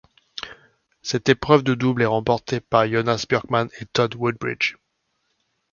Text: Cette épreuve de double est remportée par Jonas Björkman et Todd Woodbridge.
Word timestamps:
Cette 1.03 1.29
épreuve 1.29 1.61
de 1.61 1.75
double 1.75 2.01
est 2.01 2.05
remportée 2.07 2.59
par 2.59 2.89
Jonas 2.89 3.25
Björkman 3.29 3.67
et 3.79 3.85
Todd 3.85 4.15
Woodbridge. 4.15 4.75